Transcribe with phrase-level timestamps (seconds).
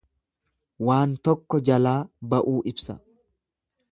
[0.87, 1.99] Waan tokko jalaa
[2.33, 2.99] ba'uu ibsa.